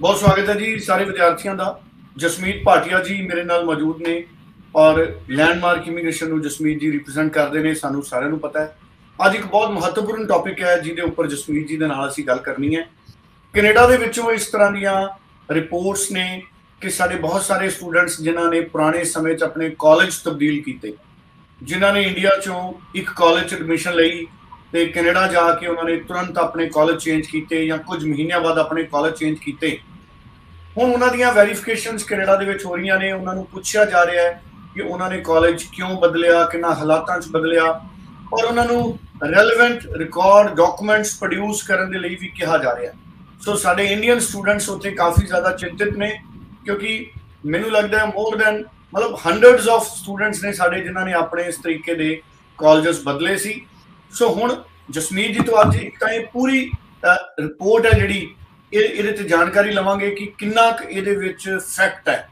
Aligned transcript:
ਬਹੁਤ 0.00 0.18
ਸਵਾਗਤ 0.18 0.48
ਹੈ 0.48 0.54
ਜੀ 0.54 0.78
ਸਾਰੇ 0.78 1.04
ਵਿਦਿਆਰਥੀਆਂ 1.04 1.54
ਦਾ। 1.54 1.80
ਜਸਮੀਤ 2.16 2.62
ਭਾਟੀਆ 2.64 3.02
ਜੀ 3.04 3.14
ਮੇਰੇ 3.22 3.42
ਨਾਲ 3.44 3.64
ਮੌਜੂਦ 3.64 4.02
ਨੇ 4.02 4.22
ਔਰ 4.74 5.00
ਲੈਂਡਮਾਰਕ 5.30 5.88
ਇਮੀਗ੍ਰੇਸ਼ਨ 5.88 6.28
ਨੂੰ 6.28 6.40
ਜਸਮੀਤ 6.42 6.78
ਜੀ 6.80 6.90
ਰਿਪਰੈਜ਼ੈਂਟ 6.92 7.32
ਕਰਦੇ 7.32 7.60
ਨੇ, 7.60 7.72
ਸਾਨੂੰ 7.74 8.02
ਸਾਰਿਆਂ 8.02 8.30
ਨੂੰ 8.30 8.38
ਪਤਾ 8.40 8.60
ਹੈ। 8.60 8.76
ਅੱਜ 9.18 9.34
ਇੱਕ 9.36 9.46
ਬਹੁਤ 9.46 9.70
ਮਹੱਤਵਪੂਰਨ 9.70 10.26
ਟੌਪਿਕ 10.26 10.62
ਹੈ, 10.62 10.76
ਜਿਹਦੇ 10.78 11.02
ਉੱਪਰ 11.02 11.26
ਜਸਮੀਤ 11.26 11.66
ਜੀ 11.68 11.76
ਦੇ 11.76 11.86
ਨਾਲ 11.86 12.08
ਅਸੀਂ 12.08 12.24
ਗੱਲ 12.24 12.38
ਕਰਨੀ 12.38 12.74
ਹੈ। 12.76 12.86
ਕੈਨੇਡਾ 13.54 13.86
ਦੇ 13.86 13.96
ਵਿੱਚੋਂ 13.96 14.30
ਇਸ 14.32 14.46
ਤਰ੍ਹਾਂ 14.46 14.70
ਦੀਆਂ 14.72 14.94
ਰਿਪੋਰਟਸ 15.48 16.10
ਨੇ 16.12 16.42
ਕਿ 16.82 16.90
ਸਾਡੇ 16.90 17.16
ਬਹੁਤ 17.16 17.42
ਸਾਰੇ 17.42 17.70
ਸਟੂਡੈਂਟਸ 17.70 18.20
ਜਿਨ੍ਹਾਂ 18.22 18.48
ਨੇ 18.50 18.60
ਪੁਰਾਣੇ 18.68 19.04
ਸਮੇਂ 19.06 19.34
'ਚ 19.34 19.42
ਆਪਣੇ 19.42 19.70
ਕਾਲਜ 19.78 20.14
ਤਬਦੀਲ 20.24 20.62
ਕੀਤੇ, 20.62 20.92
ਜਿਨ੍ਹਾਂ 21.60 21.92
ਨੇ 21.92 22.02
ਇੰਡੀਆ 22.02 22.30
'ਚੋਂ 22.38 22.72
ਇੱਕ 22.94 23.10
ਕਾਲਜ 23.16 23.48
'ਚ 23.48 23.54
ਐਡਮਿਸ਼ਨ 23.54 23.94
ਲਈ 23.94 24.26
ਤੇ 24.72 24.84
ਕੈਨੇਡਾ 24.86 25.26
ਜਾ 25.26 25.50
ਕੇ 25.50 25.66
ਉਹਨਾਂ 25.66 25.84
ਨੇ 25.84 25.96
ਤੁਰੰਤ 25.98 26.38
ਆਪਣੇ 26.38 26.68
ਕਾਲਜ 26.68 26.98
ਚੇਂਜ 27.02 27.26
ਕੀਤੇ 27.26 27.66
ਜਾਂ 27.66 27.78
ਕੁਝ 27.78 28.04
ਮਹੀਨਿਆਂ 28.04 28.40
ਬਾਅਦ 28.40 28.58
ਆਪਣੇ 28.58 28.82
ਕਾਲਜ 28.84 29.14
ਚੇਂਜ 29.14 29.38
ਕੀਤੇ। 29.38 29.78
ਹੁਣ 30.76 30.92
ਉਹਨਾਂ 30.92 31.10
ਦੀਆਂ 31.12 31.32
ਵੈਰੀਫਿਕੇਸ਼ਨਸ 31.32 32.04
ਕੈਨੇਡਾ 32.04 32.36
ਦੇ 32.36 32.44
ਵਿੱਚ 32.44 32.64
ਹੋ 32.64 32.76
ਰਹੀਆਂ 32.76 32.98
ਨੇ। 32.98 33.12
ਉਹਨਾਂ 33.12 33.34
ਨੂੰ 33.34 33.44
ਪੁੱਛਿਆ 33.46 33.84
ਜਾ 33.84 34.04
ਰਿਹਾ 34.06 34.22
ਹੈ 34.22 34.40
ਕਿ 34.74 34.80
ਉਹਨਾਂ 34.80 35.10
ਨੇ 35.10 35.20
ਕਾਲਜ 35.20 35.62
ਕਿਉਂ 35.72 35.94
ਬਦਲਿਆ, 36.00 36.44
ਕਿੰਨਾ 36.44 36.74
ਹਾਲਾਤਾਂ 36.74 37.18
'ਚ 37.20 37.28
ਬਦਲਿਆ 37.28 37.64
ਔਰ 38.32 38.44
ਉਹਨਾਂ 38.44 38.64
ਨੂੰ 38.64 38.98
ਰੈਲੇਵੈਂਟ 39.24 39.86
ਰਿਕਾਰਡ 39.96 40.54
ਡਾਕੂਮੈਂਟਸ 40.56 41.14
ਪ੍ਰੋਡਿਊਸ 41.18 41.62
ਕਰਨ 41.62 41.90
ਦੇ 41.90 41.98
ਲਈ 41.98 42.16
ਵੀ 42.20 42.28
ਕਿਹਾ 42.28 42.58
ਜਾ 42.58 42.74
ਰਿਹਾ 42.76 42.90
ਹੈ। 42.92 42.96
ਸੋ 43.42 43.54
ਸਾਡੇ 43.56 43.84
ਇੰਡੀਅਨ 43.86 44.18
ਸਟੂਡੈਂਟਸ 44.20 44.68
ਉੱਥੇ 44.68 44.90
ਕਾਫੀ 44.90 45.26
ਜ਼ਿਆਦਾ 45.26 45.50
ਚਿੰਤਿਤ 45.52 45.96
ਨੇ 45.96 46.10
ਕਿਉਂਕਿ 46.64 47.10
ਮੈਨੂੰ 47.46 47.70
ਲੱਗਦਾ 47.70 47.98
ਹੈ 47.98 48.06
ਮੋਰ 48.06 48.36
ਦੈਨ 48.36 48.62
ਮਤਲਬ 48.94 49.16
ਹੰਡਰਡਸ 49.26 49.68
ਆਫ 49.68 49.86
ਸਟੂਡੈਂਟਸ 49.88 50.42
ਨੇ 50.44 50.52
ਸਾਡੇ 50.52 50.80
ਜਿਨ੍ਹਾਂ 50.80 51.04
ਨੇ 51.06 51.12
ਆਪਣੇ 51.14 51.42
ਇਸ 51.44 51.56
ਤਰੀਕੇ 51.56 51.94
ਦੇ 51.94 52.20
ਕਾਲਜਸ 52.58 53.00
ਬਦਲੇ 53.04 53.36
ਸੀ। 53.36 53.60
ਸੋ 54.12 54.28
ਹੁਣ 54.34 54.54
ਜਸਮੀਤ 54.90 55.32
ਜੀ 55.32 55.40
ਤੋਂ 55.40 55.60
ਅੱਜ 55.62 55.76
ਇੱਕ 55.76 55.98
ਤਾਂ 56.00 56.08
ਇਹ 56.08 56.26
ਪੂਰੀ 56.32 56.70
ਰਿਪੋਰਟ 57.04 57.86
ਹੈ 57.86 57.98
ਜਿਹੜੀ, 57.98 58.34
ਇਹ 58.72 58.80
ਇਹਦੇ 58.80 59.12
ਤੇ 59.12 59.24
ਜਾਣਕਾਰੀ 59.24 59.72
ਲਵਾਂਗੇ 59.72 60.10
ਕਿ 60.10 60.26
ਕਿੰਨਾ 60.38 60.70
ਕੁ 60.70 60.88
ਇਹਦੇ 60.88 61.14
ਵਿੱਚ 61.16 61.48
ਫੈਕਟ 61.66 62.08
ਹੈ। 62.08 62.28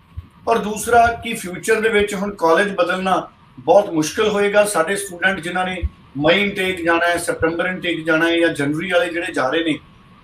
ਔਰ 0.48 0.58
ਦੂਸਰਾ 0.58 1.06
ਕਿ 1.24 1.34
ਫਿਊਚਰ 1.34 1.80
ਦੇ 1.80 1.88
ਵਿੱਚ 1.88 2.14
ਹੁਣ 2.14 2.34
ਕਾਲਜ 2.34 2.74
ਬਦਲਣਾ 2.77 3.28
ਬਹੁਤ 3.58 3.91
ਮੁਸ਼ਕਲ 3.91 4.28
ਹੋਏਗਾ। 4.28 4.64
ਸਾਡੇ 4.64 4.97
ਸਟੂਡੈਂਟ 4.97 5.41
ਜਿਨ੍ਹਾਂ 5.41 5.66
ਨੇ 5.66 5.80
ਮਈ 6.19 6.42
ਇਨਟੇਕ 6.42 6.84
ਜਾਣਾ 6.84 7.06
ਹੈ 7.06 7.16
ਸਪਟੈਂਬਰ 7.19 7.66
ਇਨਟੇਕ 7.66 8.04
ਜਾਣਾ 8.06 8.28
ਹੈ 8.28 8.38
ਜਾਂ 8.41 8.48
ਜਨਵਰੀ 8.50 8.91
ਵਾਲੇ 8.92 9.08
ਜਿਹੜੇ 9.12 9.32
ਜਾ 9.32 9.48
ਰਹੇ 9.48 9.64
ਨੇ, 9.64 9.78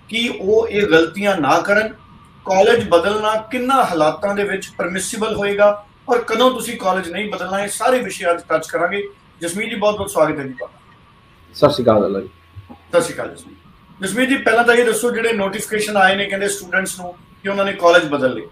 ਕਿ 0.09 0.29
ਉਹ 0.39 0.67
ਇਹ 0.67 0.87
ਗਲਤੀਆਂ 0.87 1.35
ਨਾ 1.37 1.59
ਕਰਨ? 1.61 1.93
ਕਾਲਜ 2.45 2.87
ਬਦਲਣਾ 2.89 3.35
ਕਿੰਨਾ 3.51 3.83
ਹਾਲਾਤਾਂ 3.83 4.35
ਦੇ 4.35 4.43
ਵਿੱਚ 4.43 4.69
ਪਰਮਿਸਿਬਲ 4.77 5.35
ਹੋਏਗਾ? 5.35 5.85
ਔਰ 6.09 6.23
ਕਦੋਂ 6.27 6.51
ਤੁਸੀਂ 6.51 6.77
ਕਾਲਜ 6.77 7.09
ਨਹੀਂ 7.09 7.29
ਬਦਲਣਾ, 7.31 7.63
ਇਹ 7.63 7.67
ਸਾਰੇ 7.69 7.99
ਵਿਸ਼ੇ 7.99 8.31
ਅੱਜ 8.31 8.41
ਟੱਚ 8.49 8.67
ਕਰਾਂਗੇ। 8.67 9.03
ਜਸਮੀਤ 9.41 9.69
ਜੀ 9.69 9.75
ਬਹੁਤ 9.75 9.97
ਬਹੁਤ 9.97 10.11
ਸਵਾਗਤ 10.11 10.39
ਹੈ 10.39 10.43
ਜੀ 10.43 10.53
ਤੁਹਾਡਾ। 10.53 10.79
ਸਤਿ 11.55 11.69
ਸ਼੍ਰੀ 11.73 11.83
ਅਕਾਲ 11.83 12.05
ਅੱਲਾ 12.05 12.19
ਜੀ 12.19 12.27
ਸਤਿ 12.89 13.01
ਸ਼੍ਰੀ 13.01 13.13
ਅਕਾਲ 13.13 13.29
ਜਸਮੀਤ। 13.29 14.01
ਜਸਮੀਤ 14.01 14.29
ਜੀ 14.29 14.37
ਪਹਿਲਾਂ 14.37 14.63
ਤਾਂ 14.63 14.75
ਇਹ 14.75 14.85
ਦੱਸੋ 14.85 15.11
ਜਿਹੜੇ 15.11 15.33
ਨੋਟੀਫਿਕੇਸ਼ਨ 15.33 15.97
ਆਏ 15.97 16.15
ਨੇ 16.15 16.25
ਕਹਿੰਦੇ 16.25 16.47
ਸਟੂਡੈਂਟਸ 16.47 16.99
ਨੂੰ 16.99 17.13
ਕਿ 17.43 17.49
ਉਹਨਾਂ 17.49 17.65
ਨੇ 17.65 17.73
ਕਾਲਜ 17.81 18.05
ਬਦਲ 18.11 18.33
ਲਏ 18.33 18.47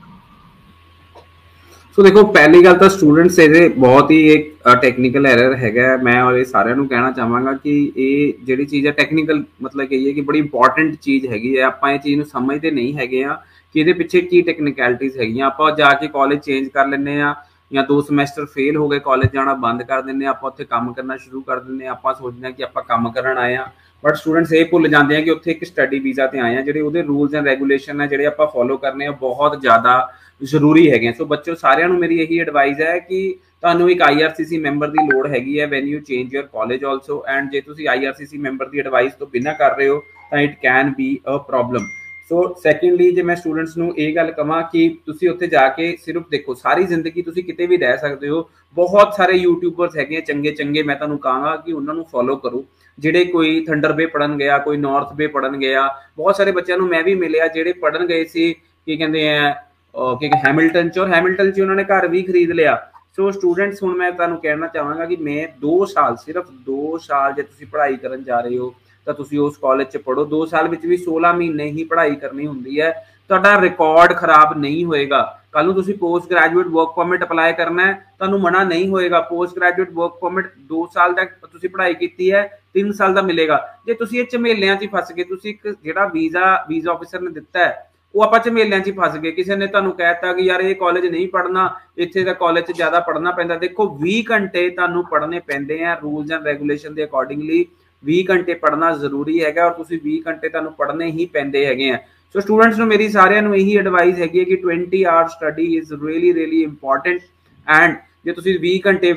ਸੋ 1.98 2.04
ਦੇਖੋ 2.04 2.24
ਪਹਿਲੀ 2.34 2.64
ਗੱਲ 2.66 2.78
ਤਾਂ 2.78 2.90
ਸਟੂਡੈਂਟਸ 2.90 3.40
ਇਹਦੇ 3.40 3.68
ਬਹੁਤ 3.78 4.12
ਹੀ 4.12 4.18
ਇੱਕ 4.32 4.52
ਟੈਕਨੀਕਲ 4.82 5.26
ਐਰਰ 5.28 5.56
ਹੈਗਾ। 5.58 5.96
ਮੈਂ 6.04 6.22
ਔਰ 6.24 6.36
ਇਹ 6.38 6.46
ਸਾਰਿਆਂ 6.46 6.76
ਨੂੰ 6.76 6.88
ਕਹਿਣਾ 6.88 7.10
ਚਾਹਾਂਗਾ 7.12 7.54
ਕਿ 7.64 7.74
ਇਹ 7.96 8.34
ਜਿਹੜੀ 8.46 8.66
ਚੀਜ਼ 8.66 8.88
ਹੈ 8.88 8.92
ਟੈਕਨੀਕਲ 8.92 9.44
ਮਤਲਬ 9.64 9.88
ਕਿ 9.88 9.96
ਇਹ 10.04 10.14
ਕਿ 10.16 10.22
ਬੜੀ 10.30 10.40
ਇੰਪੋਰਟੈਂਟ 10.40 10.96
ਚੀਜ਼ 11.02 11.28
ਹੈਗੀ 11.28 11.58
ਹੈ। 11.58 11.64
ਆਪਾਂ 11.64 11.92
ਇਹ 11.92 12.00
ਚੀਜ਼ 12.00 12.18
ਨੂੰ 12.18 12.26
ਸਮਝਦੇ 12.26 12.72
ਨਹੀਂ 12.72 12.94
ਹੈਗੇ 12.98 13.24
ਆ 13.24 13.34
ਕਿ 13.76 13.80
ਇਹਦੇ 13.80 13.94
ਪਿੱਛੇ 13.94 14.22
ਕੀ 14.22 14.42
ਟੈਕਨੀਕੈਲਿਟੀਜ਼ 14.42 15.18
ਹੈਗੀਆਂ। 15.20 15.46
ਆਪਾਂ 15.48 15.72
ਜਾ 15.78 15.92
ਕੇ 15.94 16.08
ਕਾਲਜ 16.08 16.40
ਚੇਂਜ 16.46 16.68
ਕਰ 16.70 16.88
ਲੈਂਦੇ 16.88 17.20
ਆ 17.22 17.34
ਜਾਂ 17.72 17.84
ਦੋ 17.84 18.00
ਸਮੈਸਟਰ 18.02 18.46
ਫੇਲ 18.46 18.78
ਹੋ 18.78 18.88
ਗਏ 18.90 19.00
ਕਾਲਜ 19.00 19.34
ਜਾਣਾ 19.34 19.54
ਬੰਦ 19.58 19.84
ਕਰ 19.84 20.02
ਦਿੰਦੇ 20.02 20.26
ਆ 20.26 20.30
ਆਪਾਂ 20.30 20.50
ਉੱਥੇ 20.52 20.66
ਕੰਮ 20.66 20.92
ਕਰਨਾ 20.94 21.18
ਸ਼ੁਰੂ 21.18 21.42
ਕਰ 21.42 21.60
ਦਿੰਦੇ 21.60 21.88
ਆ 21.88 21.92
ਆਪਾਂ 21.92 22.14
ਸੋਚਦੇ 22.14 22.48
ਆ 22.48 22.52
ਕਿ 22.52 22.64
ਆਪਾਂ 22.64 22.84
ਕੰਮ 22.84 23.12
ਕਰਨ 23.12 23.38
ਆਏ 23.38 23.56
ਆ 23.56 23.66
ਬਟ 24.04 24.16
ਸਟੂਡੈਂਟਸ 24.16 24.54
ਇਹ 24.54 24.66
ਭੁੱਲ 24.66 24.88
ਜਾਂਦੇ 24.88 25.16
ਆ 25.16 25.22
ਕਿ 25.22 25.30
ਉੱਥੇ 25.32 25.52
ਇੱਕ 25.52 25.64
ਸਟੱਡੀ 25.66 26.00
ਵੀਜ਼ਾ 26.00 26.28
ਤੇ 26.28 26.40
ਆਏ 26.40 26.56
ਆ 26.58 26.62
ਜਿਹੜੇ 26.62 26.82
ਉਹਦੇ 26.82 27.02
ਰੂਲਸ 27.04 27.36
ਐਂਡ 27.36 27.46
ਰੈਗੂਲੇਸ਼ਨ 27.48 28.02
ਆ, 28.02 28.06
ਜਿਹੜੇ 28.06 28.26
ਆਪਾਂ 28.26 28.48
ਫੋਲੋ 28.48 28.78
ਕਰਨੇ 28.78 29.06
ਆ, 29.08 29.12
ਬਹੁਤ 29.12 29.60
ਜ਼ਿਆਦਾ 29.62 30.12
ਜ਼ਰੂਰੀ 30.42 30.90
ਹੈਗੇ 30.92 31.12
ਸੋ 31.14 31.26
ਬੱਚਿਓ 31.26 31.56
ਸਾਰਿਆਂ 31.56 31.88
ਨੂੰ 31.88 31.98
ਮੇਰੀ 32.00 32.20
ਇਹੀ 32.20 32.40
ਐਡਵਾਈਸ 32.40 32.80
ਹੈ 32.82 32.98
ਕਿ 33.00 33.20
ਤੁਹਾਨੂੰ 33.62 33.90
ਇੱਕ 33.92 34.02
ਆਈਆਰਸੀਸੀ 34.02 34.58
ਮੈਂਬਰ 34.58 34.88
ਦੀ 34.88 35.06
ਲੋੜ 35.06 35.28
ਹੈਗੀ 35.28 35.60
ਹੈ 35.60 35.68
when 35.68 35.88
you 35.88 36.00
change 36.00 36.34
your 36.36 36.44
college 36.44 36.86
also 36.86 37.24
and 37.28 37.50
ਜੇ 37.52 37.62
ਤੁਸੀਂ 37.62 37.88
ਆਈਆਰਸੀਸੀ 37.88 38.38
ਮੈਂਬਰ 38.38 38.70
ਦੀ 38.70 38.80
ਐਡਵਾਈਸ 38.80 39.14
ਤੋਂ 39.14 39.28
ਬਿਨਾਂ 39.28 39.54
ਕਰ 39.54 39.76
ਰਹੇ 39.78 39.88
ਹੋ, 39.90 40.04
ਤਾਂ 40.32 40.40
it 40.40 40.56
can 40.62 40.94
be 40.98 41.16
a 41.28 41.38
problem 41.48 41.86
so 42.32 42.42
secondly 42.64 43.10
ਜੇ 43.12 43.22
ਮੈਂ 43.22 43.36
ਸਟੂਡੈਂਟਸ 43.36 43.76
ਨੂੰ 43.78 43.94
ਇਹ 43.98 44.14
ਗੱਲ 44.16 44.30
ਕਹਾਂ 44.32 44.62
ਕਿ 44.72 44.88
ਤੁਸੀਂ 45.06 45.30
ਉੱਥੇ 45.30 45.48
ਜਾ 45.48 45.68
ਕੇ 45.70 45.96
ਸਿਰਫ 46.04 46.28
ਦੇਖੋ, 46.32 46.54
ਸਾਰੀ 46.54 46.84
ਜ਼ਿੰਦਗੀ 46.84 47.22
ਤੁਸੀਂ 47.22 47.44
ਕਿਤੇ 47.44 47.66
ਵੀ 47.68 47.78
ਰਹਿ 47.78 47.98
ਸਕਦੇ 47.98 48.30
ਹੋ, 48.30 48.50
ਬਹੁਤ 48.78 49.14
ਸਾਰੇ 49.16 49.34
ਯੂਟਿਊਬਰਸ 49.38 49.98
ਹੈਗੇ 49.98 50.22
ਚੰਗੇ 50.22 50.52
ਚੰਗੇ 50.52 50.84
ਮੈਂ 50.84 50.96
ਤੁਹਾਨੂੰ 50.96 51.18
ਕਹਾਂਗਾ 51.20 51.56
ਕਿ 51.66 51.74
ਉਹਨਾਂ 51.74 51.96
ਨੂੰ 51.96 52.06
ਫੋਲੋ 52.12 52.36
ਕਰੋ। 52.36 52.64
ਜਿਹੜੇ 52.98 53.24
ਕੋਈ 53.26 53.64
ਥੰਡਰ 53.66 53.94
ਬੇ 53.94 54.06
ਪੜਨ 54.06 54.38
ਗਿਆ, 54.38 54.58
ਕੋਈ 54.58 54.78
ਨਾਰਥ 54.78 55.14
ਬੇ 55.14 55.28
ਪੜਨ 55.28 55.58
ਗਿਆ, 55.60 55.88
ਬਹੁਤ 56.18 56.36
ਸਾਰੇ 56.36 56.52
ਬੱਚਿਆਂ 56.52 56.78
ਨੂੰ 56.78 56.88
ਮੈਂ 56.88 57.04
ਵੀ 57.04 57.16
ਮਿਲਿਆ 57.16 57.48
ਜਿਹੜੇ 57.48 57.74
ਪੜਨ 57.82 58.06
ਗਏ 58.08 58.24
ਸੀ, 58.26 58.54
ਕੀ 58.88 58.98
ਕਹਿੰਦੇ 58.98 59.28
ਆ 59.30 59.54
ਕਿ 60.22 60.30
ਹੈਮਿਲਟਨ 60.46 60.90
ਚ, 60.90 61.00
ਔਰ 61.00 61.14
ਹੈਮਿਲਟਨ 61.14 61.52
ਚ 61.52 61.62
ਉਹਨਾਂ 61.62 61.76
ਨੇ 61.76 61.84
ਘਰ 61.86 62.08
ਵੀ 62.08 62.22
ਖਰੀਦ 62.24 62.52
ਲਿਆ। 62.52 62.76
ਸੋ 63.18 63.32
ਸਟੂਡੈਂਟਸ 63.32 63.84
ਹੁਣ 63.84 63.96
ਮੈਂ 63.98 64.12
ਤੁਹਾਨੂੰ 64.12 64.38
ਕਹਿਣਾ 64.42 64.68
ਚਾਹਾਂਗਾ 64.68 65.06
ਕਿ 65.06 65.16
ਮੈਂ 65.22 65.48
2 65.62 65.86
ਸਾਲ, 65.86 66.16
ਸਿਰਫ 66.16 66.52
2 66.70 66.98
ਸਾਲ 67.02 67.34
ਜੇ 67.34 67.42
ਤੁਸੀਂ 67.42 67.68
ਪੜ੍ਹਾਈ 67.68 67.96
ਕਰਨ 67.98 68.24
ਜਾ 68.24 68.40
ਰਹੇ 68.42 68.58
ਹੋ 68.58 68.74
ਤਾਂ 69.08 69.14
ਤੁਸੀਂ 69.14 69.40
ਉਸ 69.40 69.58
ਕਾਲਜ 69.58 69.88
'ਚ 69.88 69.98
ਪੜੋ 69.98 70.26
2 70.32 70.46
ਸਾਲ 70.46 70.68
ਵਿੱਚ 70.68 70.86
ਵੀ 70.86 70.98
16 71.00 71.34
ਮਹੀਨੇ 71.34 71.66
ਹੀ 71.70 71.84
ਪੜ੍ਹਾਈ 71.84 72.16
ਕਰਨੀ 72.16 72.48
ਹੁੰਦੀ 72.48 72.80
ਹੈ। 72.82 72.92
ਤੁਹਾਡਾ 73.30 73.60
ਰਿਕਾਰਡ 73.62 74.14
ਖਰਾਬ 74.14 74.58
ਨਹੀਂ 74.58 74.86
ਹੋਏਗਾ। 74.86 75.22
ਕੱਲ 75.52 75.66
ਨੂੰ 75.66 75.74
ਤੁਸੀਂ 75.76 75.94
post 75.98 76.30
graduate 76.30 76.68
work 76.68 76.90
permit 76.96 77.24
apply 77.24 77.54
ਕਰਨਾ 77.54 77.86
ਹੈ, 77.86 77.94
ਤੁਹਾਨੂੰ 78.18 78.40
ਮਨਾ 78.42 78.64
ਨਹੀਂ 78.64 78.88
ਹੋਏਗਾ। 78.90 79.20
ਪੋਸਟ 79.30 79.56
ਗ੍ਰੈਜੂਏਟ 79.56 79.92
ਵਰਕ 79.92 80.18
ਪਰਮਿਟ 80.22 80.46
2 80.70 80.86
ਸਾਲ 80.94 81.14
ਤੱਕ 81.14 81.32
ਤੁਸੀਂ 81.46 81.70
ਪੜ੍ਹਾਈ 81.70 81.94
ਕੀਤੀ 81.94 82.32
ਹੈ 82.32 82.48
3 82.74 82.92
ਸਾਲ 82.94 83.14
ਦਾ 83.14 83.22
ਮਿਲੇਗਾ। 83.22 83.60
ਜੇ 83.88 83.94
ਤੁਸੀਂ 83.94 84.20
ਇਹ 84.20 84.26
ਝਮੇਲਿਆਂ 84.32 84.76
'ਚ 84.76 84.90
ਫਸ 84.94 85.12
ਗਏ, 85.12 85.24
ਤੁਸੀਂ 85.24 85.54
ਇੱਕ 85.54 85.68
ਜਿਹੜਾ 85.68 86.06
ਵੀਜ਼ਾ 86.08 86.66
ਵੀਜ਼ਾ 86.70 86.92
ਆਫੀਸਰ 86.92 87.22
ਨੇ 87.22 87.32
ਦਿੱਤਾ 87.32 87.60
ਹੈ, 87.60 87.88
ਉਹ 88.16 88.24
ਆਪਾਂ 88.24 88.40
ਝਮੇਲਿਆਂ 88.40 88.80
'ਚ 88.80 88.92
ਫਸ 88.98 89.18
ਗਏ। 89.18 89.32
ਕਿਸੇ 89.32 89.56
ਨੇ 89.56 89.68
ਤੁਹਾਨੂੰ 89.68 89.92
ਕਹਿਤਾ 89.94 90.34
ਕਿ 90.34 90.44
ਯਾਰ 90.44 90.62
ਇਹ 90.62 90.76
ਕਾਲਜ 90.76 91.06
ਨਹੀਂ 91.06 91.28
ਪੜਨਾ 91.28 91.70
ਇੱਥੇ 91.98 92.24
ਦਾ 92.24 92.34
ਕਾਲਜ 92.36 92.66
'ਚ 92.66 92.72
ਜ਼ਿਆਦਾ 92.72 93.00
ਪੜਨਾ 93.00 93.32
ਪੈਂਦਾ। 93.32 93.56
ਦੇਖੋ 93.58 93.88
20 94.00 94.22
ਘੰਟੇ 94.32 94.70
ਤੁਹਾਨੂੰ 94.70 95.06
ਪੜਨੇ 95.12 95.40
ਪੈਂਦੇ 95.48 95.84
ਆ 95.84 95.94
ਰੂਲਸ 96.02 96.32
ਐਂਡ 96.32 96.46
ਰੈਗੂਲੇਸ਼ਨ 96.46 96.94
ਦੇ 96.94 97.04
ਅਕੋਰਡਿੰਗਲੀ 97.06 97.66
20 98.04 98.24
ਘੰਟੇ 98.30 98.54
ਪੜਨਾ 98.54 98.92
ਜ਼ਰੂਰੀ 98.98 99.44
ਹੈਗਾ 99.44 99.66
ਔਰ 99.66 99.74
ਤੁਸੀਂ 99.74 100.00
20 100.06 100.20
ਘੰਟੇ 100.28 100.50
ਤੁਹਾਨੂੰ 100.50 100.74
ਪੜਨੇ 100.74 101.10
ਹੀ 101.12 101.26
ਪੈਂਦੇ 101.34 101.66
ਹੈਗੇ 101.66 101.90
ਆ। 101.92 101.98
ਸੋ 102.36 102.40
ਸਟੂਡੈਂਟਸ 102.40 102.78
ਨੂੰ 102.78 102.88
ਮੇਰੀ 102.88 103.08
ਸਾਰਿਆਂ 103.10 103.42
ਨੂੰ 103.42 103.56
ਇਹੀ 103.56 103.78
ਐਡਵਾਈਸ 103.78 104.20
ਹੈਗੀ 104.20 104.40
ਹੈ 104.40 104.44
ਕਿ 104.46 104.58
20 104.66 105.04
hour 105.06 105.28
study 105.30 105.66
is 105.78 105.94
really 106.06 106.34
really 106.34 106.62
important 106.64 107.22
and 107.68 107.96
ਜੇ 108.26 108.32
ਤੁਸੀਂ 108.32 108.58
20 108.60 108.80
ਘੰਟੇ 108.88 109.14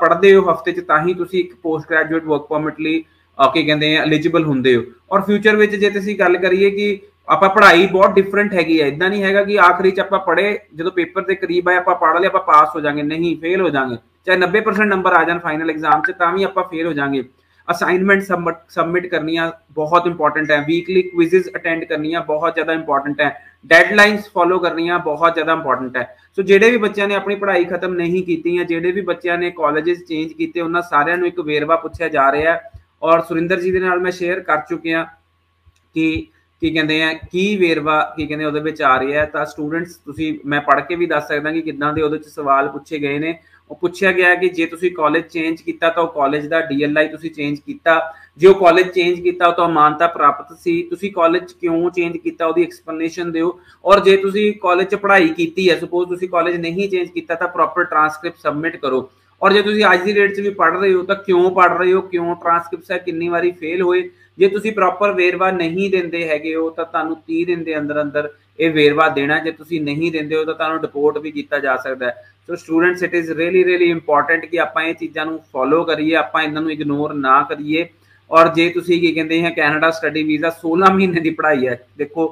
ਪੜ੍ਹਦੇ 0.00 0.34
ਹੋ 0.34 0.50
ਹਫ਼ਤੇ 0.50 0.72
'ਚ 0.72 0.80
ਤਾਂ 0.80 1.00
ਹੀ 1.06 1.14
ਤੁਸੀਂ 1.14 1.40
ਇੱਕ 1.40 1.54
ਪੋਸਟ 1.62 1.88
ਗ੍ਰੈਜੂਏਟ 1.90 2.24
ਵਰਕ 2.24 2.46
ਪਰਮਿਟ 2.48 2.80
ਲਈ 2.80 3.02
ਕੀ 3.38 3.62
ਕਹਿੰਦੇ 3.66 3.96
ਆ 3.96 4.02
ਐਲੀਜੀਬਲ 4.02 4.44
ਹੁੰਦੇ 4.44 4.74
ਹੋ। 4.76 4.82
ਔਰ 5.12 5.20
ਫਿਊਚਰ 5.22 5.56
ਵਿੱਚ 5.56 5.74
ਜੇ 5.74 5.90
ਤੁਸੀਂ 5.90 6.18
ਗੱਲ 6.18 6.36
ਕਰੀਏ 6.36 6.70
ਕਿ 6.70 6.98
ਆਪਾਂ 7.28 7.48
ਪੜ੍ਹਾਈ 7.50 7.86
ਬਹੁਤ 7.86 8.14
ਡਿਫਰੈਂਟ 8.14 8.54
ਹੈਗੀ 8.54 8.80
ਹੈ 8.80 8.86
ਇਦਾਂ 8.86 9.08
ਨਹੀਂ 9.10 9.22
ਹੈਗਾ 9.22 9.42
ਕਿ 9.44 9.58
ਆਖਰੀ 9.60 9.90
'ਚ 9.90 10.00
ਆਪਾਂ 10.00 10.18
ਪੜ੍ਹੇ, 10.18 10.58
ਜਦੋਂ 10.74 10.92
ਪੇਪਰ 10.92 11.22
ਦੇ 11.22 11.34
ਕਰੀਬ 11.34 11.68
ਆਏ 11.68 11.76
ਆਪਾਂ 11.76 11.94
ਪੜ੍ਹ 11.94 12.18
ਲਿਆ, 12.20 12.28
ਆਪਾਂ 12.28 12.40
ਪਾਸ 12.42 12.74
ਹੋ 12.74 12.80
ਜਾਾਂਗੇ। 12.80 13.02
ਨਹੀਂ 13.02 13.36
ਫੇਲ 13.40 13.60
ਹੋ 13.60 13.68
ਜਾਾਂਗੇ। 13.70 13.96
ਚਾਹੇ 14.26 14.36
90% 14.38 14.88
ਨੰਬਰ 14.88 15.12
ਆ 15.12 15.22
ਜਾਣ 15.24 15.38
ਫਾਈਨਲ 15.38 15.70
ਐਗਜ਼ਾਮ 15.70 16.02
'ਚ 16.02 16.12
ਤਾਂ 16.18 16.32
ਵੀ 16.32 16.42
ਆਪਾਂ 16.44 16.64
ਫੇਲ 16.70 16.86
ਹੋ 16.86 16.92
ਜਾਾਂਗੇ। 16.92 17.22
ਅਸਾਈਨਮੈਂਟ 17.70 18.22
ਸਬਮਿਟ 18.68 19.06
ਕਰਨੀਆਂ 19.06 19.50
ਬਹੁਤ 19.72 20.06
ਇੰਪੋਰਟੈਂਟ 20.06 20.50
ਹੈ। 20.50 20.64
ਵੀਕਲੀ 20.66 21.02
ਕੁਇਜ਼ਸ 21.02 21.48
ਅਟੈਂਡ 21.56 21.84
ਕਰਨੀਆਂ 21.84 22.20
ਬਹੁਤ 22.20 22.54
ਜ਼ਿਆਦਾ 22.54 22.72
ਇੰਪੋਰਟੈਂਟ 22.72 23.20
ਹੈ। 23.20 23.30
ਡੈਡਲਾਈਨਸ 23.66 24.28
ਫੋਲੋ 24.32 24.58
ਕਰਨੀਆਂ 24.58 24.98
ਬਹੁਤ 24.98 25.34
ਜ਼ਿਆਦਾ 25.34 25.52
ਇੰਪੋਰਟੈਂਟ 25.52 25.96
ਹੈ। 25.96 26.06
ਸੋ 26.36 26.42
ਜਿਹੜੇ 26.42 26.70
ਵੀ 26.70 26.76
ਬੱਚਿਆਂ 26.76 27.08
ਨੇ 27.08 27.14
ਆਪਣੀ 27.14 27.34
ਪੜ੍ਹਾਈ 27.34 27.64
ਖਤਮ 27.64 27.94
ਨਹੀਂ 27.94 28.22
ਕੀਤੀ 28.24 28.56
ਜਾਂ 28.56 28.64
ਜਿਹੜੇ 28.64 28.92
ਵੀ 28.92 29.00
ਬੱਚਿਆਂ 29.00 29.38
ਨੇ 29.38 29.50
ਕਾਲਜਸ 29.50 30.04
ਚੇਂਜ 30.04 30.32
ਕੀਤੇ, 30.32 30.60
ਉਹਨਾਂ 30.60 30.82
ਸਾਰਿਆਂ 30.82 31.18
ਨੂੰ 31.18 31.26
ਇੱਕ 31.28 31.40
ਵੇਰਵਾ 31.40 31.76
ਪੁੱਛਿਆ 31.76 32.08
ਜਾ 32.08 32.30
ਰਿਹਾ 32.32 32.54
ਹੈ। 32.54 32.70
ਔਰ 33.02 33.20
ਸੁਰਿੰਦਰ 33.22 33.60
ਜੀ 33.60 33.70
ਦੇ 33.72 33.80
ਨਾਲ 33.80 34.00
ਮੈਂ 34.00 34.10
ਸ਼ੇਅਰ 34.10 34.40
ਕਰ 34.40 34.60
ਚੁੱਕਿਆ 34.68 35.06
ਕਿ 35.94 36.26
ਕੀ 36.62 36.70
ਕਹਿੰਦੇ 36.70 37.02
ਆ, 37.02 37.12
ਕੀ 37.12 37.56
ਵੇਰਵਾ 37.56 38.00
ਕੀ 38.16 38.26
ਕਹਿੰਦੇ 38.26 38.44
ਉਹਦੇ 38.44 38.60
ਵਿੱਚ 38.60 38.80
ਆ 38.82 38.98
ਰਿਹਾ 39.00 39.20
ਹੈ। 39.20 39.26
ਤਾਂ 39.26 39.44
ਸਟੂਡੈਂਟਸ 39.46 39.94
ਤੁਸੀਂ, 39.96 40.38
ਮੈਂ 40.46 40.60
ਪੜ੍ਹ 40.60 40.80
ਕੇ 40.80 40.94
ਵੀ 40.94 41.06
ਦੱਸ 41.06 41.28
ਸਕਦਾ 41.28 41.52
ਕਿ 41.52 41.62
ਕਿੱਦਾਂ 41.62 41.92
ਦੇ 41.92 42.02
ਉਹਦੇ 42.02 42.16
ਵਿੱਚ 42.16 42.28
ਸਵਾਲ 42.28 42.68
ਪੁੱਛੇ 42.68 42.98
ਗਏ 42.98 43.18
ਨੇ। 43.18 43.38
ਉਹ 43.70 43.76
ਪੁੱਛਿਆ 43.76 44.12
ਗਿਆ 44.12 44.34
ਕਿ 44.34 44.48
ਜੇ 44.48 44.66
ਤੁਸੀਂ 44.66 44.90
ਕਾਲਜ 44.90 45.24
ਚੇਂਜ 45.24 45.60
ਕੀਤਾ 45.62 45.88
ਤਾਂ 45.90 46.02
ਉਹ 46.02 46.08
ਕਾਲਜ 46.08 46.46
ਦਾ 46.46 46.60
ਡੀਐਲਆਈ 46.60 47.08
ਤੁਸੀਂ 47.08 47.30
ਚੇਂਜ 47.30 47.58
ਕੀਤਾ। 47.66 48.00
ਜੇ 48.38 48.46
ਉਹ 48.46 48.54
ਕਾਲਜ 48.54 48.88
ਚੇਂਜ 48.88 49.20
ਕੀਤਾ 49.20 49.50
ਤਾਂ 49.50 49.68
ਮਾਨਤਾ 49.68 50.06
ਪ੍ਰਾਪਤ 50.06 50.56
ਸੀ। 50.58 50.82
ਤੁਸੀਂ 50.82 51.12
ਕਾਲਜ 51.12 51.52
ਕਿਉਂ 51.52 51.90
ਚੇਂਜ 51.90 52.16
ਕੀਤਾ? 52.16 52.46
ਉਹਦੀ 52.46 52.62
ਐਕਸਪਲੇਨੇਸ਼ਨ 52.62 53.32
ਦਿਓ। 53.32 53.58
ਔਰ 53.84 54.00
ਜੇ 54.00 54.16
ਤੁਸੀਂ 54.16 54.52
ਕਾਲਜ 54.62 54.86
'ਚ 54.86 54.94
ਪੜ੍ਹਾਈ 54.94 55.28
ਕੀਤੀ 55.28 55.70
ਹੈ 55.70 55.78
ਸਪੋਜ਼ 55.78 56.08
ਤੁਸੀਂ 56.08 56.28
ਕਾਲਜ 56.28 56.56
ਨਹੀਂ 56.56 56.88
ਚੇਂਜ 56.88 57.08
ਕੀਤਾ 57.10 57.34
ਤਾਂ 57.34 57.48
ਪ੍ਰੋਪਰ 57.48 57.84
ਟ੍ਰਾਂਸਕ੍ਰਿਪਟ 57.84 58.38
ਸਬਮਿਟ 58.38 58.76
ਕਰੋ। 58.76 59.08
ਔਰ 59.42 59.52
ਜੇ 59.52 59.62
ਤੁਸੀਂ 59.62 59.84
ਅੱਜ 59.92 60.02
ਦੀ 60.02 60.12
ਡੇਟ 60.12 60.34
'ਚ 60.34 60.40
ਵੀ 60.40 60.50
ਪੜ੍ਹ 60.50 60.78
ਰਹੇ 60.80 60.94
ਹੋ 60.94 61.02
ਤਾਂ 61.02 61.16
ਕਿਉਂ 61.16 61.50
ਪੜ੍ਹ 61.50 61.78
ਰਹੇ 61.78 61.92
ਹੋ? 61.92 62.00
ਕਿਉਂ 62.00 62.34
ਟ੍ਰਾਂਸਕ੍ਰਿਪਟਸ 62.36 62.90
ਹੈ? 62.90 62.98
ਕਿੰਨੀ 62.98 63.28
ਵਾਰੀ 63.28 63.50
ਫੇਲ 63.50 63.82
ਹੋਏ? 63.82 64.08
ਜੇ 64.38 64.48
ਤੁਸੀਂ 64.48 64.72
ਪ੍ਰੋਪਰ 64.72 65.12
ਵੇਰਵਾ 65.12 65.50
ਨਹੀਂ 65.50 65.90
ਦਿੰਦੇ 65.90 66.28
ਹੈਗੇ 66.28 66.54
ਹੋ 66.54 66.68
ਤਾਂ 66.70 66.84
ਤੁਹਾਨੂੰ 66.84 67.16
30 67.26 67.44
ਦਿਨ 67.44 67.62
ਦੇ 67.64 67.78
ਅੰਦਰ 67.78 68.02
ਅੰਦਰ 68.02 68.28
ਇਹ 68.60 68.70
ਵੇਰਵਾ 68.70 69.08
ਦੇਣਾ 69.08 69.38
ਜੇ 69.38 69.50
ਤੁਸੀਂ 69.50 69.80
ਨਹੀਂ 69.80 70.10
ਦਿੰਦੇ 70.12 70.36
ਹੋ 70.36 70.44
ਤਾਂ 70.44 70.54
ਤੁਹਾਨੂੰ 70.54 70.80
ਡਿਪੋਰਟ 70.80 71.18
ਵੀ 71.18 71.30
ਕੀਤਾ 71.30 71.58
ਜਾ 71.58 71.76
ਸਕਦਾ 71.76 72.06
ਹੈ। 72.06 72.24
So 72.46 72.56
students 72.56 73.02
it 73.02 73.14
is 73.14 73.30
really 73.32 73.64
really 73.64 73.90
important 73.90 74.44
ਕਿ 74.46 74.60
ਆਪਾਂ 74.60 74.82
ਇਹ 74.82 74.94
ਚੀਜ਼ਾਂ 74.94 75.26
ਨੂੰ 75.26 75.38
ਫੋਲੋ 75.52 75.84
ਕਰੀਏ, 75.84 76.14
ਆਪਾਂ 76.14 76.42
ਇਹਨਾਂ 76.42 76.62
ਨੂੰ 76.62 76.72
ਇਗਨੋਰ 76.72 77.14
ਨਾ 77.14 77.42
ਕਰੀਏ। 77.42 77.86
ਔਰ 78.30 78.48
ਜੇ 78.54 78.68
ਤੁਸੀਂ 78.70 79.00
ਕੀ 79.00 79.12
ਕਹਿੰਦੇ 79.12 79.42
ਹੈ 79.42 79.50
ਕੈਨੇਡਾ 79.50 79.90
ਸਟੱਡੀ 79.90 80.22
ਵੀਜ਼ਾ 80.22 80.50
16 80.56 80.90
ਮਹੀਨੇ 80.94 81.20
ਦੀ 81.20 81.30
ਪੜ੍ਹਾਈ 81.30 81.66
ਹੈ। 81.66 81.78
ਦੇਖੋ 81.98 82.26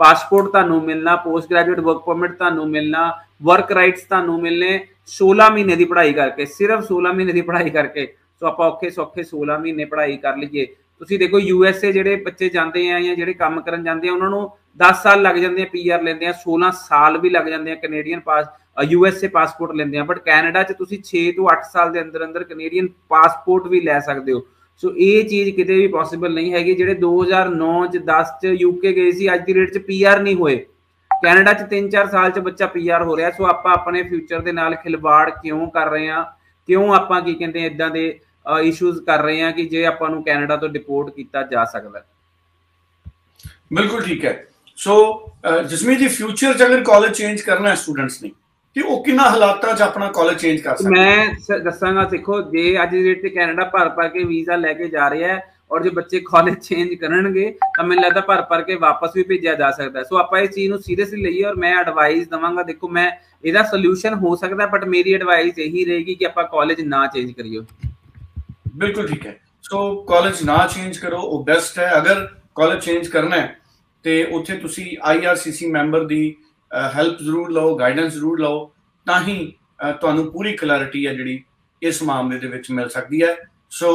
ਪਾਸਪੋਰਟ 0.00 0.50
ਤੁਹਾਨੂੰ 0.50 0.82
ਮਿਲਣਾ 0.82 1.14
ਪੋਸਟ 1.16 1.50
ਗ੍ਰੈਜੂਏਟ 1.50 1.80
ਵਰਕ 1.80 1.98
ਪਰਮਿਟ 1.98 2.32
ਤੁਹਾਨੂੰ 2.32 2.68
ਮਿਲਣਾ 2.70 3.10
ਵਰਕ 3.42 3.72
ਰਾਈਟਸ 3.72 4.02
ਤੁਹਾਨੂੰ 4.02 4.40
ਮਿਲਨੇ 4.40 4.72
16 5.12 5.48
ਮਹੀਨੇ 5.52 5.76
ਦੀ 5.76 5.84
ਪੜ੍ਹਾਈ 5.84 6.12
ਕਰਕੇ, 6.12 6.44
ਸਿਰਫ 6.58 6.84
16 6.84 7.12
ਮਹੀਨੇ 7.14 7.32
ਦੀ 7.32 7.40
ਪੜ੍ਹਾਈ 7.42 7.70
ਕਰਕੇ। 7.70 8.06
ਸੋ 8.40 8.46
ਆਪਾਂ 8.46 8.66
ਔਖੇ 8.66 8.90
ਸੌਖੇ 8.90 9.24
16 9.24 9.58
ਮਹੀਨੇ 9.58 9.84
ਪੜ੍ਹਾਈ 9.84 10.16
ਕਰ 10.16 10.36
ਲਈਏ। 10.36 10.66
ਤੁਸੀਂ 11.00 11.18
ਦੇਖੋ 11.18 11.38
ਯੂ 11.38 11.64
ਐਸ 11.64 11.82
ਏ 11.84 11.92
ਜਿਹੜੇ 11.92 12.16
ਬੱਚੇ 12.26 12.48
ਜਾਂਦੇ 12.48 12.84
ਆ 12.90 13.00
ਜਾਂ 13.00 13.14
ਜਿਹੜੇ 13.14 13.32
ਕੰਮ 13.34 13.60
ਕਰਨ 13.60 13.84
ਜਾਂਦੇ 13.84 14.08
ਆ, 14.08 14.12
ਉਹਨਾਂ 14.12 14.30
ਨੂੰ 14.30 14.50
10 14.78 15.02
ਸਾਲ 15.02 15.22
ਲੱਗ 15.22 15.36
ਜਾਂਦੇ 15.36 15.62
ਆ 15.62 15.66
ਪੀਆਰ 15.72 16.02
ਲੈਂਦੇ 16.02 16.26
ਆ 16.26 16.32
16 16.40 16.70
ਸਾਲ 16.80 17.18
ਵੀ 17.18 17.30
ਲੱਗ 17.30 17.46
ਜਾਂਦੇ 17.48 17.72
ਆ 17.72 17.74
ਕੈਨੇਡੀਅਨ 17.82 18.20
ਪਾਸ 18.20 18.46
ਯੂਐਸਏ 18.84 19.28
ਪਾਸਪੋਰਟ 19.28 19.74
ਲੈਂਦੇ 19.76 19.98
ਆ 19.98 20.04
ਬਟ 20.04 20.18
ਕੈਨੇਡਾ 20.24 20.62
'ਚ 20.62 20.76
ਤੁਸੀਂ 20.78 20.98
6 21.06 21.22
ਤੋਂ 21.36 21.48
8 21.52 21.68
ਸਾਲ 21.70 21.92
ਦੇ 21.92 22.00
ਅੰਦਰ 22.02 22.24
ਅੰਦਰ 22.24 22.44
ਕੈਨੇਡੀਅਨ 22.44 22.88
ਪਾਸਪੋਰਟ 23.08 23.66
ਵੀ 23.68 23.80
ਲੈ 23.80 23.98
ਸਕਦੇ 24.08 24.32
ਹੋ। 24.32 24.42
ਸੋ 24.82 24.92
ਇਹ 24.96 25.28
ਚੀਜ਼ 25.28 25.50
ਕਿਤੇ 25.56 25.74
ਵੀ 25.74 25.86
ਪੋਸੀਬਲ 25.92 26.34
ਨਹੀਂ 26.34 26.52
ਹੈਗੀ, 26.52 26.74
ਜਿਹੜੇ 26.74 26.94
2009 26.96 27.86
ਚ 27.86 28.00
10 28.06 28.28
ਚ 28.42 28.52
ਯੂਕੇ 28.60 28.92
ਗਏ 28.92 29.10
ਸੀ, 29.12 29.32
ਅੱਜ 29.34 29.44
ਦੀ 29.46 29.52
ਡੇਟ 29.52 29.72
ਚ 29.74 29.78
ਪੀਆਰ 29.86 30.20
ਨਹੀਂ 30.20 30.34
ਹੋਏ। 30.36 30.56
ਕੈਨੇਡਾ 31.10 31.52
ਚ 31.52 31.66
3-4 31.70 32.08
ਸਾਲ 32.10 32.30
ਚ 32.30 32.38
ਬੱਚਾ 32.40 32.66
ਪੀਆਰ 32.66 33.02
ਹੋ 33.02 33.16
ਰਿਹਾ 33.16 33.30
ਸੋ 33.30 33.46
ਆਪਾਂ 33.46 33.72
ਆਪਣੇ 33.72 34.02
ਫਿਊਚਰ 34.02 34.40
ਦੇ 34.40 34.52
ਨਾਲ 34.52 34.74
ਖਿਲਵਾੜ 34.74 35.30
ਕਿਉਂ 35.32 35.66
ਕਰ 35.70 35.90
ਰਹੇ 35.90 36.08
ਆ 36.08 36.22
ਕਿਉਂ 36.68 36.92
ਆਪਾਂ 36.94 37.20
ਕੀ 37.22 37.34
ਕਹਿੰਦੇ 37.34 37.64
ਇਦਾਂ 37.66 37.90
ਦੇ 37.90 38.04
ਇਸ਼ੂਜ਼ 38.62 39.00
ਕਰ 39.02 39.22
ਰਹੇ 39.22 39.42
ਆ 39.42 39.50
ਕਿ 39.50 39.64
ਜੇ 39.64 39.84
ਆਪਾਂ 39.86 40.10
ਨੂੰ 40.10 40.22
ਕੈਨੇਡਾ 40.24 40.56
ਤੋਂ 40.56 40.68
ਡਿਪੋਰਟ 40.68 41.14
ਕੀਤਾ 41.14 41.42
ਜਾ 41.42 41.64
ਸਕਦਾ? 41.64 42.04
ਬਿਲਕੁਲ 43.72 44.02
ਠੀਕ 44.02 44.24
ਹੈ। 44.24 44.32
ਸੋ 44.78 44.94
ਜਸਮੀਤ 45.64 45.98
ਦੀ 45.98 46.08
ਫਿਊਚਰ 46.08 46.52
ਚ 46.54 46.62
ਅਗਰ 46.62 46.82
ਕਾਲਜ 46.84 47.12
ਚੇਂਜ 47.12 47.40
ਕਰਨਾ 47.40 47.70
ਹੈ 47.70 47.74
ਸਟੂਡੈਂਟਸ 47.74 48.22
ਨੇ 48.22 48.30
ਕਿ 48.76 48.80
ਉਹ 48.82 49.02
ਕਿੰਨਾ 49.04 49.22
ਹਾਲਾਤਾਂ 49.22 49.74
'ਚ 49.74 49.82
ਆਪਣਾ 49.82 50.10
ਕਾਲਜ 50.12 50.36
ਚੇਂਜ 50.38 50.60
ਕਰ 50.60 50.76
ਸਕਦੇ? 50.76 50.90
ਮੈਂ 50.90 51.58
ਦੱਸਾਂਗਾ 51.60 52.04
ਦੇਖੋ 52.04 52.40
ਜੇ 52.50 52.82
ਅੱਜ 52.82 52.90
ਦੀ 52.90 53.02
ਡੇਟ 53.04 53.22
ਤੇ 53.22 53.28
ਕੈਨੇਡਾ 53.28 53.64
ਭਰ 53.64 53.88
ਭਰ 53.88 54.08
ਕੇ 54.08 54.24
ਵੀਜ਼ਾ 54.24 54.56
ਲੈ 54.56 54.72
ਕੇ 54.72 54.88
ਜਾ 54.88 55.08
ਰਿਹਾ 55.10 55.28
ਹੈ 55.28 55.40
ਔਰ 55.70 55.82
ਜੇ 55.82 55.90
ਬੱਚੇ 55.90 56.20
ਕਾਲਜ 56.20 56.54
ਚੇਂਜ 56.58 56.94
ਕਰਨਗੇ 56.94 57.50
ਤਾਂ 57.76 57.84
ਮੈਨੂੰ 57.84 58.04
ਲੱਗਦਾ 58.04 58.20
ਭਰ 58.20 58.42
ਭਰ 58.42 58.62
ਕੇ 58.62 58.74
ਵਾਪਸ 58.76 59.10
ਵੀ 59.14 59.22
ਭੇਜਿਆ 59.22 59.54
ਜਾ 59.54 59.70
ਸਕਦਾ 59.70 60.02
ਸੋ 60.02 60.16
ਆਪਾਂ 60.18 60.40
ਇਸ 60.40 60.50
ਚੀਜ਼ 60.50 60.70
ਨੂੰ 60.70 60.78
ਸੀਰੀਅਸਲੀ 60.78 61.22
ਲਈਏ 61.22 61.42
ਔਰ 61.44 61.54
ਮੈਂ 61.54 61.74
ਐਡਵਾਈਸ 61.76 62.28
ਦਵਾਂਗਾ 62.28 62.62
ਦੇਖੋ 62.62 62.88
ਮੈਂ 62.88 63.10
ਇਹਦਾ 63.44 63.62
ਸੋਲੂਸ਼ਨ 63.62 64.14
ਹੋ 64.14 64.34
ਸਕਦਾ 64.36 64.66
ਬਟ 64.66 64.84
ਮੇਰੀ 64.86 65.14
ਐਡਵਾਈਸ 65.14 65.58
ਇਹੀ 65.58 65.84
ਰਹੇਗੀ 65.84 66.14
ਕਿ 66.14 66.26
ਆਪਾਂ 66.26 66.44
ਕਾਲਜ 66.44 66.80
ਨਾ 66.84 67.06
ਚੇਂਜ 67.06 67.32
ਕਰੀਓ 67.32 67.64
ਬਿਲਕੁਲ 68.76 69.06
ਠੀਕ 69.08 69.26
ਹੈ। 69.26 69.38
ਸੋ 69.64 69.94
ਕਾਲਜ 70.04 70.42
ਨਾ 70.44 70.66
ਚੇਂਜ 70.66 70.98
ਕਰੋ 70.98 71.20
ਉਹ 71.20 71.44
ਬੈਸਟ 71.44 71.78
ਹੈ। 71.78 71.90
ਅਗਰ 71.98 72.26
ਕਾਲਜ 72.56 72.80
ਚੇਂਜ 72.80 73.08
ਕਰਨਾ 73.08 73.36
ਹੈ 73.36 73.56
ਤੇ 74.08 74.22
ਉੱਥੇ 74.32 74.56
ਤੁਸੀਂ 74.58 74.84
ਆਈਆਰਸੀਸੀ 75.04 75.66
ਮੈਂਬਰ 75.70 76.04
ਦੀ 76.08 76.34
ਹੈਲਪ 76.94 77.18
ਜ਼ਰੂਰ 77.22 77.50
ਲਓ 77.52 77.74
ਗਾਈਡੈਂਸ 77.76 78.12
ਜ਼ਰੂਰ 78.12 78.40
ਲਓ, 78.40 78.70
ਤਾਂ 79.06 79.20
ਹੀ 79.22 79.34
ਤੁਹਾਨੂੰ 80.00 80.24
ਪੂਰੀ 80.32 80.52
ਕਲੈਰਿਟੀ 80.56 81.06
ਹੈ 81.06 81.12
ਜਿਹੜੀ 81.14 81.42
ਇਸ 81.82 82.02
ਮਾਮਲੇ 82.02 82.38
ਦੇ 82.38 82.46
ਵਿੱਚ 82.46 82.70
ਮਿਲ 82.70 82.88
ਸਕਦੀ 82.88 83.22
ਹੈ। 83.22 83.34
So 83.70 83.90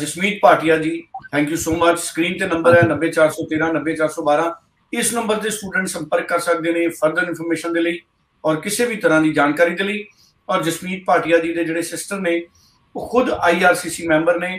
Jasmeet 0.00 0.38
Patia 0.42 0.76
ji 0.76 0.90
thank 1.32 1.50
you 1.50 1.56
so 1.56 1.76
much 1.76 1.98
screen 1.98 2.36
ਤੇ 2.38 2.46
ਨੰਬਰ 2.46 2.74
ਹੈ 2.74 2.82
90413 2.88 3.70
90412 3.76 4.50
ਇਸ 4.92 5.12
ਨੰਬਰ 5.14 5.36
ਤੇ 5.36 5.50
ਸਟੂਡੈਂਟ 5.50 5.88
ਸੰਪਰਕ 5.88 6.28
ਕਰ 6.28 6.40
ਸਕਦੇ 6.40 6.72
ਨੇ 6.72 6.86
ਫਰਦਰ 7.00 7.28
ਇਨਫੋਰਮੇਸ਼ਨ 7.28 7.72
ਦੇ 7.72 7.80
ਲਈ 7.80 7.98
ਔਰ 8.44 8.60
ਕਿਸੇ 8.60 8.86
ਵੀ 8.86 8.96
ਤਰ੍ਹਾਂ 8.96 9.20
ਦੀ 9.20 9.32
ਜਾਣਕਾਰੀ 9.32 9.74
ਦੇ 9.74 9.84
ਲਈ। 9.84 10.04
ਔਰ 10.48 10.62
ਜਸਮੀਤ 10.62 11.04
ਪਾਟਿਆ 11.06 11.38
ਜੀ 11.38 11.54
ਦੇ 11.54 11.64
ਜਿਹੜੇ 11.64 11.82
ਸਿਸਟਰ 11.84 12.20
ਨੇ, 12.20 12.40
ਉਹ 12.96 13.08
ਖੁਦ 13.10 13.30
ਆਈਆਰਸੀਸੀ 13.30 14.06
ਮੈਂਬਰ 14.08 14.38
ਨੇ। 14.40 14.58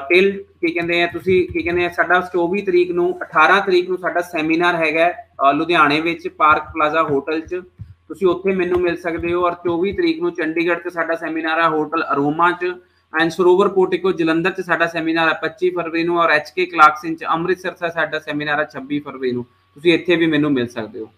ਟਿਲ 0.10 0.32
ਕੀ 0.62 0.72
ਕਹਿੰਦੇ 0.74 1.02
ਆ, 1.04 1.08
ਤੁਸੀਂ 1.08 1.38
ਕੀ 1.48 1.64
ਕਹਿੰਦੇ 1.64 1.86
ਆ, 1.86 1.90
ਸਾਡਾ 1.90 2.20
24 2.34 2.62
ਤਰੀਕ 2.66 2.92
ਨੂੰ 2.92 3.08
18 3.22 3.60
ਤਰੀਕ 3.66 3.90
ਨੂੰ 3.90 3.98
ਸਾਡਾ 3.98 4.22
ਸੈਮੀਨਾਰ 4.32 4.76
ਹੈਗਾ 4.76 5.52
ਲੁਧਿਆਣੇ 5.54 6.00
ਵਿੱਚ 6.02 6.28
ਪਾਰਕ 6.28 6.64
ਪਲਾਜ਼ਾ 6.74 7.04
ਹੋਟਲ 7.04 7.40
'ਚ। 7.42 7.62
ਤੁਸੀਂ 8.08 8.28
ਉੱਥੇ 8.28 8.54
ਮੈਨੂੰ 8.56 8.80
ਮਿਲ 8.82 8.96
ਸਕਦੇ 8.98 9.34
ਹੋ 9.34 9.44
ਔਰ 9.46 9.56
24 9.66 9.92
ਤਰੀਕ 9.98 10.22
ਨੂੰ 10.22 10.32
ਚੰਡੀਗੜ੍ਹ 10.34 10.80
'ਚ 10.80 10.94
ਸਾਡਾ 10.94 11.16
ਸੈਮੀਨਾਰ 11.16 11.62
ਹੈ 11.62 11.68
ਹੋਟਲ 11.70 12.04
ਅਰੋਮਾ 12.14 12.52
'ਚ। 12.52 12.74
ਐਂਡ 13.14 13.32
ਸਰੋਵਰ 13.32 13.68
ਪੋਰਟਿਕੋ 13.68 14.12
ਜਲੰਧਰ 14.12 14.52
'ਚ 14.52 14.62
ਸਾਡਾ 14.62 14.88
ਸੈਮੀਨਾਰ 14.88 15.30
ਹੈ 15.30 15.40
25 15.44 15.70
ਫਰਵਰੀ 15.76 16.04
ਨੂੰ 16.04 16.20
ਔਰ 16.20 16.30
ਐਚਕੇ 16.30 16.66
ਕਲਾਕਸਿਨ 16.66 17.16
'ਚ 17.16 17.24
ਅੰਮ੍ਰਿਤਸਰ 17.24 17.72
'ਚ 17.72 17.92
ਸਾਡਾ 17.94 18.20
ਸੈਮੀਨਾਰ 18.20 18.60
ਹੈ 18.60 18.68
26 18.74 19.00
ਫਰਵਰੀ 19.00 19.32
ਨੂੰ। 19.32 19.46
ਤੁਸੀਂ 19.78 19.94
ਇੱਥੇ 19.94 20.16
ਵੀ 20.16 20.26
ਮੈਨੂੰ 20.26 20.52
ਮਿਲ 20.52 20.68
ਸਕਦੇ 20.68 21.00
ਹੋ। 21.00 21.10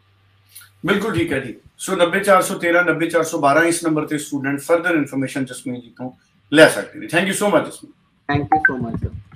ਬਿਲਕੁਲ 0.86 1.14
ਠੀਕ 1.14 1.34
ਹੈ 1.34 1.40
ਜੀ। 1.40 1.56
ਸੋ 1.78 1.96
90413 1.96 2.84
90412 2.84 3.66
ਇਸ 3.66 3.84
ਨੰਬਰ 3.84 4.06
ਤੇ 4.06 4.18
student 4.18 4.60
further 4.60 4.96
information 4.96 5.46
Jasmeet 5.46 5.84
ji 5.84 5.94
ਤੋਂ 5.98 6.12
ਲੈ 6.52 6.68
ਸਕਦੇ 6.68 7.00
ਨੇ। 7.00 7.08
Thank 7.08 7.28
you 7.28 7.34
so 7.34 7.50
much 7.50 7.68
Jasmeet. 7.68 7.94
Thank 8.30 8.48
you 8.56 8.62
so 8.68 8.78
much 8.78 9.00
sir 9.00 9.31